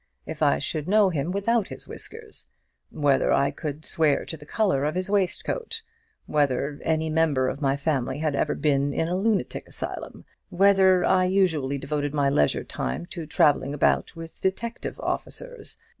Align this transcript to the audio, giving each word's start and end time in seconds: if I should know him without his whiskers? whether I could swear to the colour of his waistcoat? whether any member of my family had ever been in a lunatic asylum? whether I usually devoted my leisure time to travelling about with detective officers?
if 0.25 0.41
I 0.41 0.57
should 0.57 0.87
know 0.87 1.11
him 1.11 1.29
without 1.29 1.67
his 1.67 1.87
whiskers? 1.87 2.49
whether 2.89 3.31
I 3.31 3.51
could 3.51 3.85
swear 3.85 4.25
to 4.25 4.35
the 4.35 4.47
colour 4.47 4.83
of 4.83 4.95
his 4.95 5.11
waistcoat? 5.11 5.83
whether 6.25 6.79
any 6.83 7.07
member 7.11 7.47
of 7.47 7.61
my 7.61 7.77
family 7.77 8.17
had 8.17 8.35
ever 8.35 8.55
been 8.55 8.93
in 8.93 9.07
a 9.07 9.15
lunatic 9.15 9.67
asylum? 9.67 10.25
whether 10.49 11.05
I 11.07 11.25
usually 11.25 11.77
devoted 11.77 12.15
my 12.15 12.31
leisure 12.31 12.63
time 12.63 13.05
to 13.13 13.27
travelling 13.27 13.75
about 13.75 14.15
with 14.15 14.41
detective 14.41 14.99
officers? 14.99 15.77